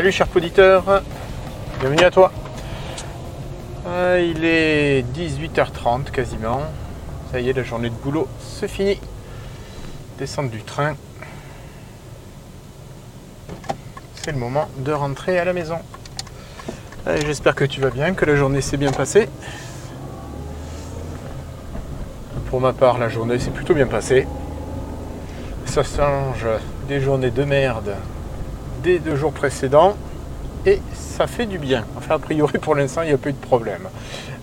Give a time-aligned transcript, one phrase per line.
[0.00, 1.02] Salut cher auditeur,
[1.78, 2.32] bienvenue à toi.
[3.86, 6.62] Ah, il est 18h30 quasiment.
[7.30, 8.98] Ça y est, la journée de boulot se finit.
[10.18, 10.96] Descendre du train.
[14.14, 15.76] C'est le moment de rentrer à la maison.
[17.04, 19.28] Allez, J'espère que tu vas bien, que la journée s'est bien passée.
[22.48, 24.26] Pour ma part, la journée s'est plutôt bien passée.
[25.66, 26.46] Ça change
[26.88, 27.94] des journées de merde
[28.82, 29.96] des deux jours précédents
[30.66, 31.84] et ça fait du bien.
[31.96, 33.88] Enfin, a priori, pour l'instant, il n'y a pas eu de problème.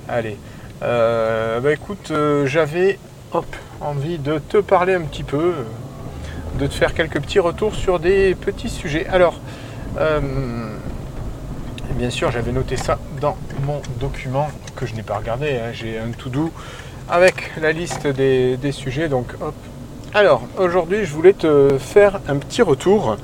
[0.08, 0.38] Allez,
[0.84, 2.98] euh, bah écoute, euh, j'avais
[3.34, 3.46] hop,
[3.82, 5.54] envie de te parler un petit peu,
[6.60, 9.06] de te faire quelques petits retours sur des petits sujets.
[9.08, 9.40] Alors,
[10.00, 10.20] euh,
[11.92, 15.60] bien sûr, j'avais noté ça dans mon document que je n'ai pas regardé.
[15.60, 15.72] hein.
[15.74, 16.52] J'ai un tout doux
[17.10, 19.10] avec la liste des, des sujets.
[19.10, 19.56] Donc, hop.
[20.14, 23.18] Alors, aujourd'hui, je voulais te faire un petit retour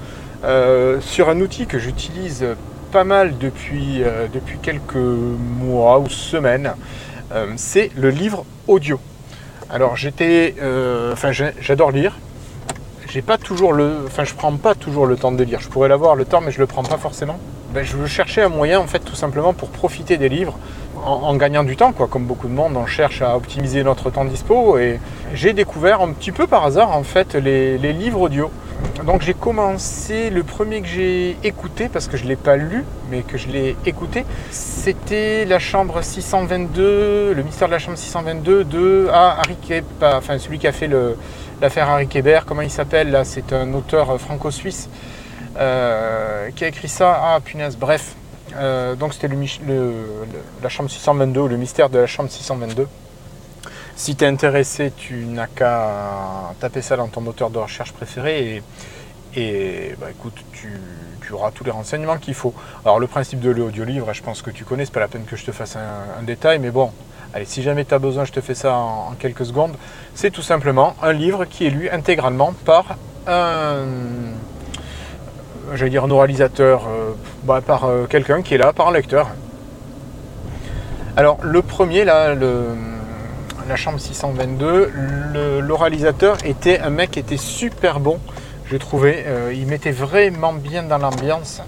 [0.44, 2.46] euh, sur un outil que j'utilise
[2.92, 4.28] pas mal depuis, euh,
[4.62, 6.74] quelques mois ou semaines.
[7.32, 9.00] Euh, c'est le livre audio.
[9.70, 10.56] Alors, j'étais.
[11.12, 12.18] Enfin, j'adore lire.
[13.08, 14.00] J'ai pas toujours le.
[14.06, 15.60] Enfin, je prends pas toujours le temps de lire.
[15.62, 17.40] Je pourrais l'avoir le temps, mais je le prends pas forcément.
[17.74, 20.60] Ben, je chercher un moyen, en fait, tout simplement pour profiter des livres
[21.06, 22.08] en, gagnant du temps, quoi.
[22.08, 24.78] Comme beaucoup de monde, on cherche à optimiser notre temps dispo.
[24.78, 25.00] Et
[25.34, 28.50] j'ai découvert un petit peu par hasard, en fait, les, livres audio.
[29.06, 30.30] Donc, j'ai commencé.
[30.30, 33.76] Le premier que j'ai écouté, parce que je l'ai pas lu, mais que je l'ai
[33.86, 39.42] écouté, c'était la chambre 622, le mystère de la chambre 622 de ah,
[40.02, 40.90] enfin celui qui a fait
[41.62, 44.90] l'affaire Harry Kéber, comment il s'appelle là C'est un auteur franco-suisse
[45.58, 47.20] euh, qui a écrit ça.
[47.22, 48.16] Ah punaise, bref.
[48.58, 49.30] Euh, donc c'était
[50.62, 52.88] la chambre 622 ou le mystère de la chambre 622.
[53.96, 58.64] Si tu es intéressé, tu n'as qu'à taper ça dans ton moteur de recherche préféré
[59.36, 60.70] et, bah, écoute, tu,
[61.32, 62.54] auras tous les renseignements qu'il faut.
[62.86, 65.36] Alors le principe de l'audiolivre, je pense que tu connais, c'est pas la peine que
[65.36, 66.92] je te fasse un, détail, mais bon,
[67.34, 69.76] allez, si jamais tu as besoin, je te fais ça en quelques secondes.
[70.14, 73.86] C'est tout simplement un livre qui est lu intégralement par un,
[75.76, 77.12] j'allais dire un oralisateur, euh,
[77.44, 79.30] bah, par euh, quelqu'un qui est là, par un lecteur.
[81.16, 82.66] Alors le premier là, le,
[83.70, 84.92] la chambre 622,
[85.34, 88.20] le- l'oralisateur était un mec qui était super bon,
[88.70, 89.24] j'ai trouvé.
[89.28, 91.62] Euh, il mettait vraiment bien dans l'ambiance.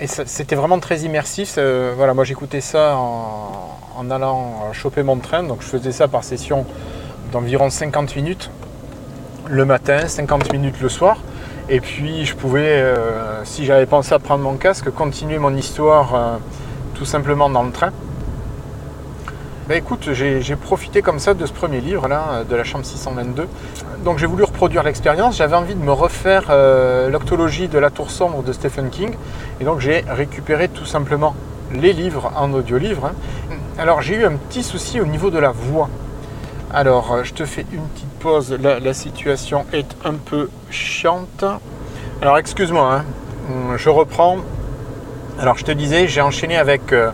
[0.00, 1.54] Et c'était vraiment très immersif.
[1.56, 5.44] Euh, voilà, moi j'écoutais ça en allant choper mon train.
[5.44, 6.66] Donc je faisais ça par session
[7.30, 8.50] d'environ 50 minutes
[9.46, 11.18] le matin, 50 minutes le soir.
[11.68, 16.14] Et puis je pouvais, euh, si j'avais pensé à prendre mon casque, continuer mon histoire
[16.14, 16.36] euh,
[16.94, 17.90] tout simplement dans le train.
[19.66, 23.48] Ben écoute, j'ai profité comme ça de ce premier livre là, de la chambre 622.
[24.04, 25.38] Donc j'ai voulu reproduire l'expérience.
[25.38, 29.14] J'avais envie de me refaire euh, l'octologie de la tour sombre de Stephen King.
[29.60, 31.34] Et donc j'ai récupéré tout simplement
[31.72, 33.06] les livres en audio-livre.
[33.06, 33.54] hein.
[33.78, 35.88] Alors j'ai eu un petit souci au niveau de la voix.
[36.70, 38.13] Alors euh, je te fais une petite
[38.58, 41.44] La, situation est un peu chiante.
[42.22, 43.04] Alors excuse-moi, hein.
[43.50, 44.38] Hum, je reprends.
[45.38, 47.10] Alors je te disais, j'ai enchaîné avec euh,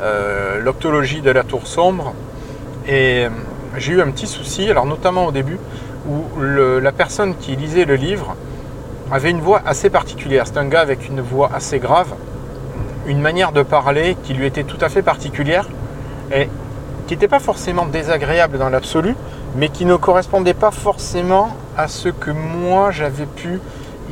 [0.00, 2.14] euh, l'octologie de la tour sombre
[2.86, 3.30] et euh,
[3.76, 5.58] j'ai eu un petit souci, alors notamment au début,
[6.08, 8.36] où la personne qui lisait le livre
[9.10, 10.46] avait une voix assez particulière.
[10.46, 12.14] C'est un gars avec une voix assez grave,
[13.06, 15.68] une manière de parler qui lui était tout à fait particulière
[16.32, 16.48] et
[17.08, 19.16] qui n'était pas forcément désagréable dans l'absolu,
[19.56, 23.60] mais qui ne correspondait pas forcément à ce que moi j'avais pu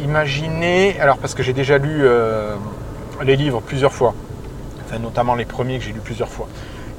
[0.02, 0.98] imaginer.
[1.00, 2.54] Alors parce que j'ai déjà lu euh,
[3.22, 4.14] les livres plusieurs fois,
[4.84, 6.48] enfin notamment les premiers que j'ai lus plusieurs fois.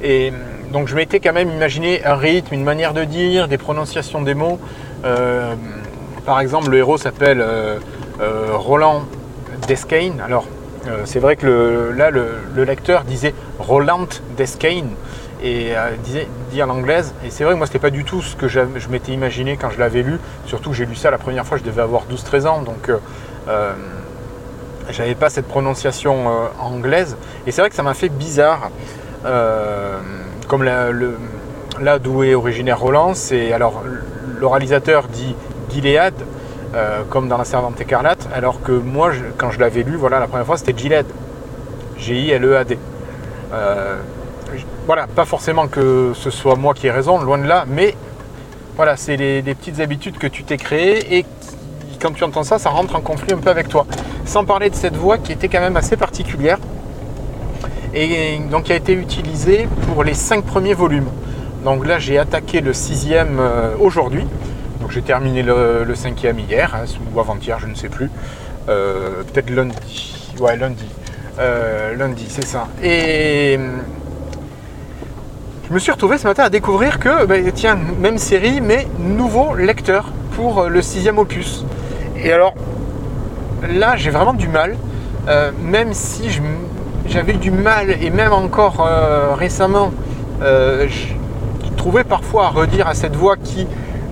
[0.02, 3.58] Et hum, donc je m'étais quand même imaginé un rythme, une manière de dire, des
[3.58, 4.60] prononciations des mots.
[5.06, 5.56] Euh,
[6.26, 7.80] par exemple, le héros s'appelle euh,
[8.54, 9.04] Roland
[9.68, 10.14] Descain.
[10.24, 10.46] Alors,
[11.06, 14.86] c'est vrai que là, le, le lecteur disait Roland Descain
[15.42, 17.14] et euh, disait dit en anglaise.
[17.26, 19.70] Et c'est vrai que moi, c'était pas du tout ce que je m'étais imaginé quand
[19.70, 20.20] je l'avais lu.
[20.46, 22.62] Surtout que j'ai lu ça la première fois, je devais avoir 12-13 ans.
[22.62, 22.98] Donc, euh,
[23.48, 23.74] euh,
[24.90, 26.28] j'avais pas cette prononciation
[26.60, 27.16] anglaise.
[27.48, 28.72] Et c'est vrai que ça m'a fait bizarre.
[30.48, 33.84] Comme là d'où est originaire Roland, c'est alors
[34.40, 35.36] l'oralisateur dit
[35.70, 36.16] Gilead,
[37.10, 40.48] comme dans la Servante écarlate, alors que moi, quand je l'avais lu, voilà, la première
[40.48, 41.06] fois, c'était Gilead,
[41.98, 42.78] G-I-L-E-A-D.
[44.86, 47.96] Voilà, pas forcément que ce soit moi qui ai raison, loin de là, mais
[48.76, 51.26] voilà, c'est les, petites habitudes que tu t'es créées et
[52.02, 53.86] quand tu entends ça, ça rentre en conflit un peu avec toi.
[54.26, 56.58] Sans parler de cette voix qui était quand même assez particulière
[57.94, 61.10] et donc qui a été utilisée pour les cinq premiers volumes.
[61.64, 64.26] Donc là, j'ai attaqué le sixième euh, aujourd'hui.
[64.80, 68.10] Donc j'ai terminé le, le cinquième hier, hein, ou avant-hier, je ne sais plus.
[68.70, 70.34] Euh, Peut-être lundi.
[70.40, 70.86] ouais, lundi.
[71.40, 72.68] Euh, lundi, c'est ça.
[72.84, 73.60] Et
[75.72, 79.56] je me suis retrouvé ce matin à découvrir que, bah, tiens, même série, mais nouveau
[79.56, 81.64] lecteur pour le sixième opus.
[82.22, 82.56] Et alors,
[83.74, 84.76] là, j'ai vraiment du mal,
[85.30, 86.24] euh, même si
[87.08, 89.94] j'avais du mal, et même encore euh, récemment,
[90.42, 93.66] je trouvais parfois à redire à cette voix qui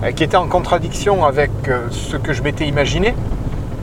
[0.06, 1.50] était en contradiction avec
[1.90, 3.14] ce que je m'étais imaginé,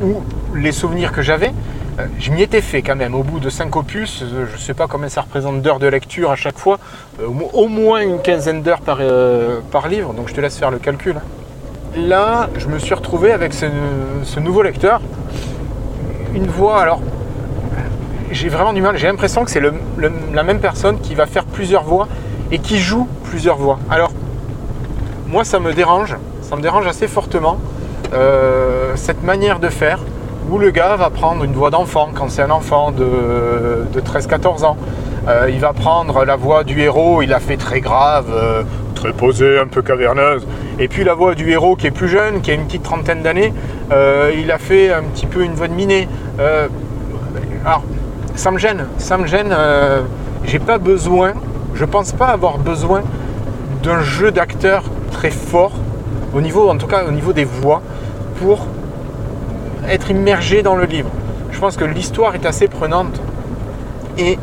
[0.02, 0.24] ou
[0.56, 1.52] les souvenirs que j'avais.
[2.00, 3.16] Euh, je m'y étais fait quand même.
[3.16, 5.88] Au bout de 5 opus, euh, je ne sais pas combien ça représente d'heures de
[5.88, 6.78] lecture à chaque fois,
[7.22, 9.00] euh, au moins une quinzaine d'heures par,
[9.72, 11.16] par, livre, donc je te laisse faire le calcul.
[11.96, 15.02] Là, je me suis retrouvé avec ce, nouveau lecteur.
[16.36, 17.02] Une voix, alors,
[18.32, 19.62] j'ai vraiment du mal, j'ai l'impression que c'est
[20.00, 22.08] la même personne qui va faire plusieurs voix
[22.52, 23.80] et qui joue plusieurs voix.
[23.90, 24.12] Alors,
[25.28, 27.58] moi, ça me dérange, ça me dérange assez fortement,
[28.96, 30.00] cette manière de faire
[30.50, 34.78] où le gars va prendre une voix d'enfant quand c'est un enfant de, 13-14 ans.
[35.28, 38.64] Euh, il va prendre la voix du héros, il a fait très grave, euh,
[38.96, 40.48] très posée, un peu caverneuse.
[40.80, 43.24] Et puis la voix du héros qui est plus jeune, qui a une petite trentaine
[43.24, 43.54] d'années,
[43.92, 46.08] euh, il a fait un petit peu une voix de minet.
[47.66, 47.84] alors,
[48.36, 49.54] ça me gêne, ça me gêne.
[50.46, 51.34] J'ai pas besoin,
[51.74, 53.02] je pense pas avoir besoin
[53.84, 55.74] d'un jeu d'acteur très fort,
[56.34, 57.82] au niveau, en tout cas au niveau des voix,
[58.40, 58.68] pour
[59.88, 61.10] être immergé dans le livre.
[61.52, 63.20] Je pense que l'histoire est assez prenante
[64.18, 64.38] et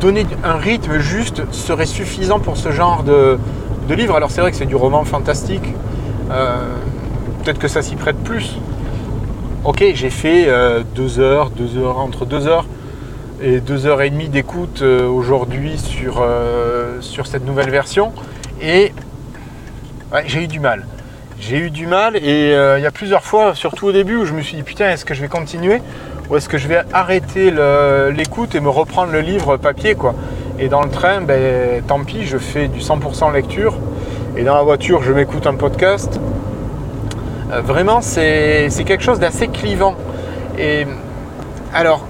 [0.00, 3.38] donner un rythme juste serait suffisant pour ce genre de,
[3.88, 4.16] livre.
[4.16, 5.74] Alors c'est vrai que c'est du roman fantastique,
[6.30, 6.56] euh,
[7.42, 8.58] peut-être que ça s'y prête plus.
[9.64, 12.66] Ok, j'ai fait euh, deux heures, deux heures, entre deux heures
[13.42, 16.24] et deux heures et demie d'écoute euh, aujourd'hui sur,
[17.00, 18.12] sur cette nouvelle version
[18.60, 18.92] et
[20.26, 20.86] j'ai eu du mal
[21.42, 24.24] j'ai eu du mal et euh, il y a plusieurs fois, surtout au début, où
[24.24, 25.82] je me suis dit putain, est-ce que je vais continuer
[26.30, 27.52] ou est-ce que je vais arrêter
[28.12, 30.14] l'écoute et me reprendre le livre papier quoi.
[30.60, 33.74] Et dans le train, ben, tant pis, je fais du 100% lecture
[34.36, 36.20] et dans la voiture, je m'écoute un podcast.
[37.50, 39.96] Euh, vraiment, c'est quelque chose d'assez clivant.
[40.56, 40.86] Et
[41.74, 42.06] alors,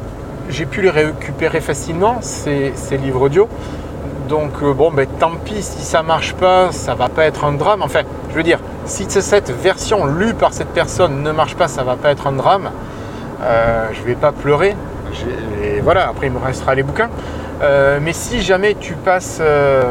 [0.50, 3.48] j'ai pu les récupérer facilement, ces, livres audio.
[4.28, 7.52] Donc euh, bon, ben, tant pis si ça marche pas, ça va pas être un
[7.52, 7.80] drame.
[7.80, 11.84] Enfin, je veux dire, si cette version lue par cette personne ne marche pas, ça
[11.84, 12.70] va pas être un drame.
[13.42, 14.76] Euh, je vais pas pleurer.
[15.82, 17.10] Voilà, après il me restera les bouquins.
[17.62, 19.82] Euh, mais si jamais tu passes, euh,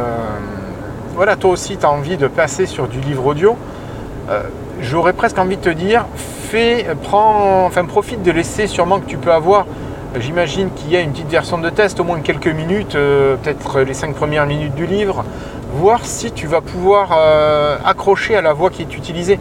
[1.15, 3.55] voilà, toi aussi tu as envie de passer sur du livre audio,
[4.81, 9.17] j'aurais presque envie de te dire, fais, prends, enfin profite de l'essai sûrement que tu
[9.17, 9.65] peux avoir.
[10.17, 13.93] J'imagine qu'il y a une petite version de test, au moins quelques minutes, peut-être les
[13.93, 15.23] cinq premières minutes du livre,
[15.73, 19.39] voir si tu vas pouvoir euh, accrocher à la voix qui est utilisée,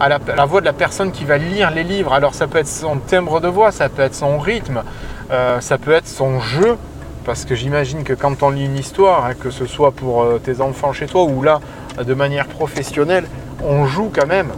[0.00, 2.12] à la, voix de la personne qui va lire les livres.
[2.12, 4.82] Alors ça peut être son timbre de voix, ça peut être son rythme,
[5.30, 6.76] euh, ça peut être son jeu,
[7.24, 10.40] parce que j'imagine que quand on lit une histoire, hein, que ce soit pour euh,
[10.42, 11.60] tes enfants chez toi ou là
[12.02, 13.26] de manière professionnelle,
[13.64, 14.50] on joue quand même.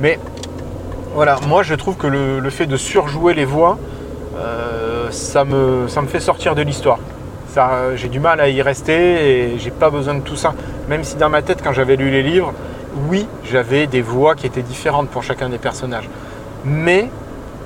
[0.00, 0.18] Mais
[1.14, 3.78] voilà, moi je trouve que le, fait de surjouer les voix,
[5.10, 6.98] ça, me, ça me fait sortir de l'histoire
[7.96, 10.54] j'ai du mal à y rester et j'ai pas besoin de tout ça.
[10.88, 12.52] Même si dans ma tête, quand j'avais lu les livres,
[13.08, 16.08] oui, j'avais des voix qui étaient différentes pour chacun des personnages.
[16.64, 17.08] Mais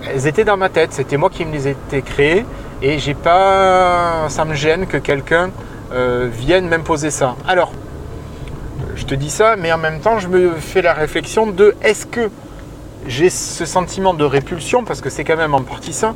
[0.08, 2.44] elles étaient dans ma tête, c'était moi qui me les étais créées
[2.82, 5.50] et j'ai pas, ça me gêne que quelqu'un
[5.92, 7.36] euh, vienne m'imposer ça.
[7.46, 7.72] Alors,
[8.96, 12.06] je te dis ça, mais en même temps, je me fais la réflexion de est-ce
[12.06, 12.30] que
[13.06, 16.14] j'ai ce sentiment de répulsion, parce que c'est quand même en partie ça,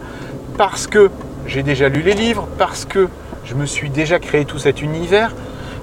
[0.56, 1.10] parce que
[1.46, 3.08] j'ai déjà lu les livres, parce que
[3.44, 5.32] je me suis déjà créé tout cet univers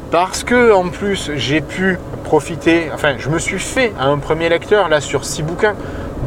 [0.10, 4.90] parce que en plus j'ai pu profiter, enfin je me suis fait un premier lecteur
[4.90, 5.76] là sur six bouquins,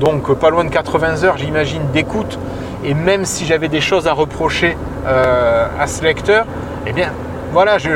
[0.01, 2.39] donc pas loin de 80 heures j'imagine d'écoute,
[2.85, 4.77] et même si j'avais des choses à reprocher
[5.07, 6.47] euh, à ce lecteur,
[6.87, 7.11] eh bien
[7.53, 7.89] voilà, je,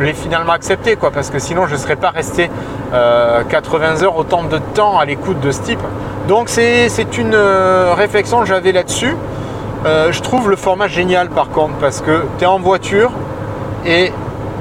[0.00, 2.50] l'ai finalement accepté quoi, parce que sinon je ne serais pas resté
[2.92, 5.80] 80 euh, heures autant de temps à l'écoute de ce type.
[6.28, 9.14] Donc c'est une euh, réflexion que j'avais là-dessus.
[9.86, 13.12] Euh, je trouve le format génial par contre parce que tu es en voiture
[13.86, 14.12] et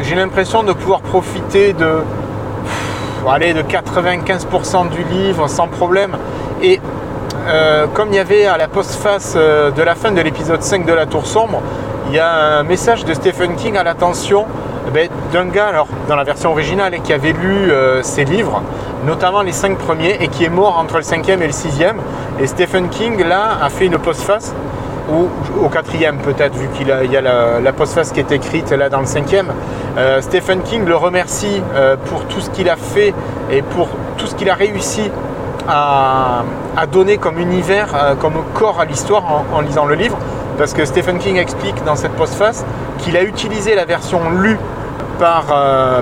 [0.02, 2.04] j'ai l'impression de pouvoir profiter de,
[3.26, 6.16] de 95% du livre sans problème.
[6.62, 6.80] Et
[7.48, 10.86] euh, comme il y avait à la postface euh, de la fin de l'épisode 5
[10.86, 11.62] de La Tour Sombre,
[12.10, 14.46] il y a un message de Stephen King à l'attention
[14.88, 17.70] eh ben, d'un gars, alors dans la version originale, qui avait lu
[18.02, 18.62] ses livres,
[19.06, 21.96] notamment les 5 premiers, et qui est mort entre le 5e et le 6e.
[22.40, 24.54] Et Stephen King, là, a fait une postface
[25.10, 25.28] ou
[25.64, 29.06] au quatrième peut-être, vu qu'il y a la, postface qui est écrite là dans le
[29.06, 29.48] cinquième.
[29.98, 33.14] Euh, Stephen King le remercie euh, pour tout ce qu'il a fait
[33.52, 33.88] et pour
[34.18, 35.10] tout ce qu'il a réussi
[35.68, 36.44] à,
[36.92, 39.24] donner comme univers, euh, comme corps à l'histoire
[39.54, 40.18] en, lisant le livre.
[40.58, 42.66] Parce que Stephen King explique dans cette postface
[43.00, 44.58] qu'il a utilisé la version lue
[45.20, 45.46] par,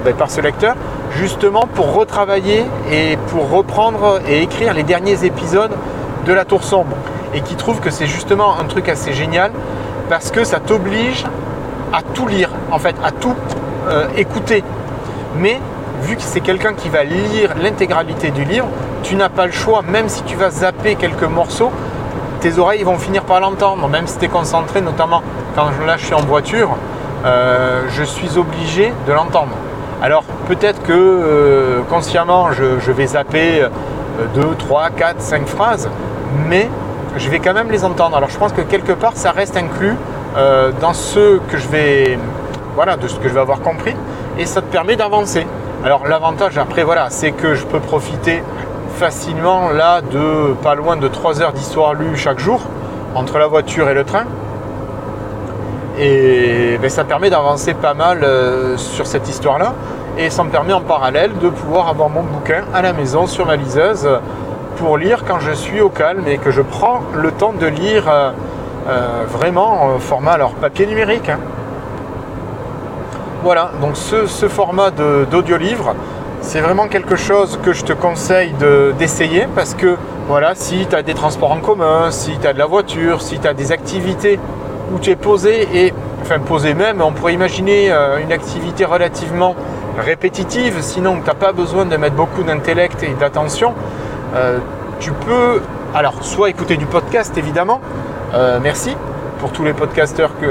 [0.04, 0.76] ben, par ce lecteur
[1.18, 5.72] justement pour retravailler et pour reprendre et écrire les derniers épisodes
[6.26, 6.96] de La Tour Sombre.
[7.36, 9.52] Et qui trouve que c'est justement un truc assez génial
[10.10, 11.26] parce que ça t'oblige
[11.94, 13.36] à tout lire, en fait, à tout
[13.90, 14.64] euh, écouter.
[15.38, 15.60] Mais
[16.02, 18.68] vu que c'est quelqu'un qui va lire l'intégralité du livre,
[19.04, 21.72] tu n'as pas le choix, même si tu vas zapper quelques morceaux,
[22.40, 25.22] tes oreilles vont finir par l'entendre, même si tu es concentré, notamment
[25.56, 26.70] quand là je suis en voiture,
[27.26, 29.54] euh, je suis obligé de l'entendre.
[30.02, 33.66] Alors peut-être que euh, consciemment je, vais zapper
[34.36, 35.90] 2, 3, 4, 5 phrases,
[36.48, 36.70] mais
[37.18, 38.18] je vais quand même les entendre.
[38.18, 39.96] Alors je pense que quelque part ça reste inclus
[40.38, 42.20] euh, dans ce que je vais
[42.76, 43.96] voilà, de ce que je vais avoir compris
[44.38, 45.48] et ça te permet d'avancer.
[45.84, 48.44] Alors l'avantage après voilà, c'est que je peux profiter
[48.96, 52.62] facilement là de pas loin de 3 heures d'histoire lue chaque jour
[53.14, 54.26] entre la voiture et le train.
[55.98, 59.74] Et ben, ça permet d'avancer pas mal euh, sur cette histoire-là.
[60.18, 63.46] Et ça me permet en parallèle de pouvoir avoir mon bouquin à la maison sur
[63.46, 64.08] ma liseuse
[64.76, 68.10] pour lire quand je suis au calme et que je prends le temps de lire
[68.10, 68.32] euh,
[68.88, 71.30] euh, vraiment format alors papier numérique.
[71.30, 71.40] Hein.
[73.44, 75.94] Voilà, donc ce, format d'audio-livre,
[76.42, 78.54] c'est vraiment quelque chose que je te conseille
[78.98, 82.58] d'essayer parce que voilà, si tu as des transports en commun, si tu as de
[82.60, 84.40] la voiture, si tu as des activités
[84.92, 89.56] où tu es posé et enfin posé même, on pourrait imaginer euh, une activité relativement
[90.00, 93.74] répétitive, sinon tu n'as pas besoin de mettre beaucoup d'intellect et d'attention,
[94.36, 94.58] euh,
[95.00, 95.62] tu peux
[95.94, 97.80] alors soit écouter du podcast évidemment,
[98.34, 98.96] euh, merci
[99.40, 100.48] pour tous les podcasteurs que,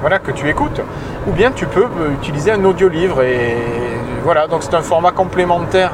[0.00, 0.80] voilà, tu écoutes,
[1.26, 3.22] ou bien tu peux euh, utiliser un audio-livre.
[3.22, 3.56] Et
[4.22, 5.92] voilà, donc c'est un format complémentaire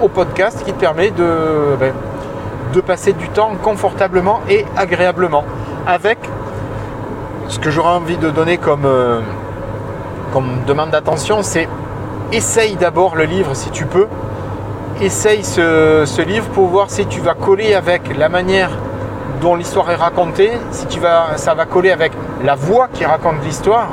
[0.00, 1.92] au podcast qui te permet de, ben,
[2.72, 5.44] de passer du temps confortablement et agréablement.
[5.86, 6.18] Avec
[7.48, 8.88] ce que j'aurais envie de donner comme
[10.66, 11.68] demande d'attention, c'est
[12.32, 14.06] essaye d'abord le livre si tu peux.
[15.02, 18.70] Essaye ce, livre pour voir si tu vas coller avec la manière
[19.42, 22.12] dont l'histoire est racontée, si tu vas, ça va coller avec
[22.42, 23.88] la voix qui raconte l'histoire,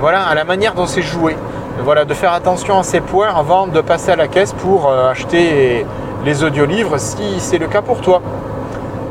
[0.00, 1.36] voilà, à la manière dont c'est joué.
[1.84, 5.10] Voilà, de faire attention à ces points avant de passer à la caisse pour euh,
[5.10, 5.84] acheter
[6.24, 8.22] les audiolivres si c'est le cas pour toi.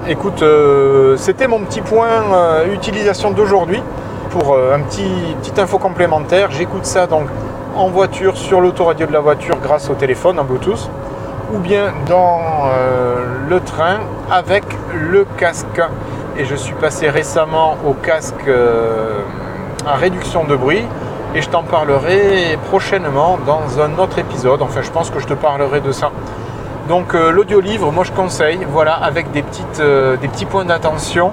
[0.07, 3.83] Écoute, euh, c'était mon petit point euh, utilisation d'aujourd'hui
[4.31, 6.49] pour un petit petite info complémentaire.
[6.49, 7.27] J'écoute ça donc
[7.75, 10.89] en voiture sur l'autoradio de la voiture grâce au téléphone en Bluetooth
[11.53, 12.71] ou bien dans
[13.47, 13.99] le train
[14.29, 14.63] avec
[14.93, 15.81] le casque.
[16.37, 19.21] Et je suis passé récemment au casque euh,
[19.87, 20.85] à réduction de bruit
[21.33, 24.61] et je t'en parlerai prochainement dans un autre épisode.
[24.61, 26.11] Enfin, je pense que je te parlerai de ça.
[26.87, 31.31] Donc euh, l'audio-livre, moi je conseille, voilà, avec des, petites, euh, des petits points d'attention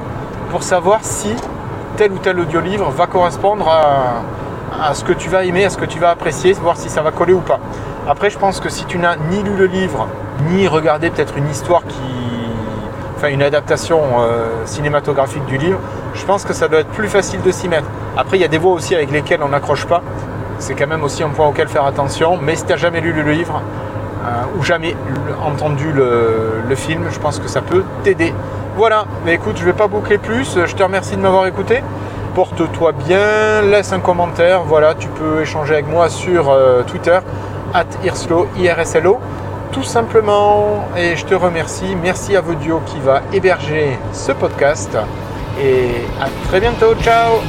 [0.51, 1.35] pour savoir si
[1.97, 5.77] tel ou tel audio-livre va correspondre à, à, ce que tu vas aimer, à ce
[5.77, 7.61] que tu vas apprécier, voir si ça va coller ou pas.
[8.07, 10.09] Après, je pense que si tu n'as ni lu le livre,
[10.51, 12.01] ni regardé peut-être une histoire qui,
[13.31, 15.79] une adaptation euh, cinématographique du livre,
[16.15, 17.87] je pense que ça doit être plus facile de s'y mettre.
[18.17, 20.03] Après, il y a des voix aussi avec lesquelles on n'accroche pas.
[20.59, 22.39] C'est quand même aussi un point auquel faire attention.
[22.41, 23.63] Mais si tu n'as jamais lu le livre
[24.25, 24.97] euh, ou jamais
[25.45, 28.35] entendu le, film, je pense que ça peut t'aider.
[28.77, 30.59] Voilà, mais écoute, je ne vais pas boucler plus.
[30.67, 31.83] Je te remercie de m'avoir écouté.
[32.35, 34.63] Porte-toi bien, laisse un commentaire.
[34.65, 37.19] Voilà, tu peux échanger avec moi sur euh, Twitter,
[37.75, 39.21] at irslo, IRSLO
[39.75, 40.89] tout simplement.
[40.97, 41.97] Et je te remercie.
[42.01, 44.97] Merci à Vodio qui va héberger ce podcast.
[45.61, 45.89] Et
[46.21, 46.95] à très bientôt.
[47.03, 47.41] Ciao